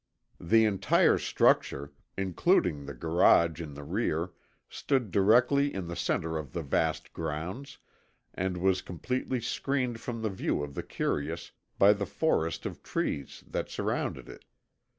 [0.39, 4.31] The entire structure, including the garage in the rear,
[4.67, 7.77] stood directly in the center of the vast grounds,
[8.33, 13.43] and was completely screened from the view of the curious by the forest of trees
[13.47, 14.43] that surrounded it.